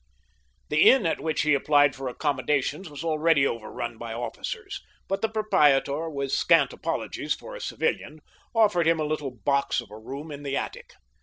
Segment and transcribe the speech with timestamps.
[0.69, 5.29] The inn at which he applied for accommodations was already overrun by officers, but the
[5.29, 8.19] proprietor, with scant apologies for a civilian,
[8.55, 10.93] offered him a little box of a room in the attic.